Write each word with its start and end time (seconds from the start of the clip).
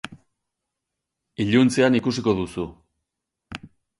Iluntzean 1.45 1.99
ikusiko 2.01 2.35
duzu. 2.41 2.65